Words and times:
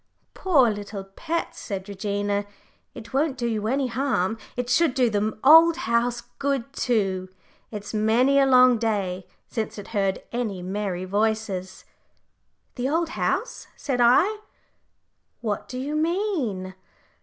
"Poor 0.33 0.71
little 0.71 1.03
pets," 1.03 1.59
said 1.59 1.87
Regina, 1.87 2.47
"it 2.95 3.13
won't 3.13 3.37
do 3.37 3.45
you 3.45 3.67
any 3.67 3.85
harm. 3.85 4.35
It 4.57 4.67
should 4.67 4.95
do 4.95 5.11
the 5.11 5.37
old 5.43 5.77
house 5.85 6.21
good 6.39 6.73
too 6.73 7.29
it's 7.69 7.93
many 7.93 8.39
a 8.39 8.47
long 8.47 8.79
day 8.79 9.27
since 9.45 9.77
it 9.77 9.89
heard 9.89 10.23
any 10.31 10.63
merry 10.63 11.05
voices." 11.05 11.85
"The 12.73 12.89
old 12.89 13.09
house," 13.09 13.67
said 13.77 14.01
I; 14.01 14.39
"what 15.41 15.67
do 15.67 15.77
you 15.77 15.95
mean?" 15.95 16.73